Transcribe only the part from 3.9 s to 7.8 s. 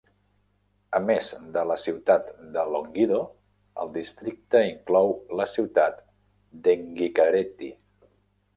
districte inclou la ciutat d'Engikareti.